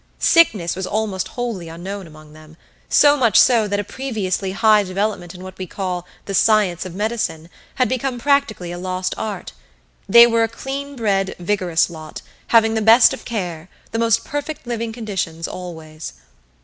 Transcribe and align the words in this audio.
Sickness 0.17 0.75
was 0.75 0.87
almost 0.87 1.27
wholly 1.27 1.69
unknown 1.69 2.07
among 2.07 2.33
them, 2.33 2.57
so 2.89 3.15
much 3.15 3.39
so 3.39 3.67
that 3.67 3.79
a 3.79 3.83
previously 3.83 4.51
high 4.51 4.81
development 4.81 5.35
in 5.35 5.43
what 5.43 5.59
we 5.59 5.67
call 5.67 6.07
the 6.25 6.33
"science 6.33 6.87
of 6.87 6.95
medicine" 6.95 7.49
had 7.75 7.87
become 7.87 8.17
practically 8.19 8.71
a 8.71 8.79
lost 8.79 9.13
art. 9.15 9.53
They 10.09 10.25
were 10.25 10.41
a 10.41 10.47
clean 10.47 10.95
bred, 10.95 11.35
vigorous 11.37 11.87
lot, 11.87 12.23
having 12.47 12.73
the 12.73 12.81
best 12.81 13.13
of 13.13 13.25
care, 13.25 13.69
the 13.91 13.99
most 13.99 14.25
perfect 14.25 14.65
living 14.65 14.91
conditions 14.91 15.47
always. 15.47 16.13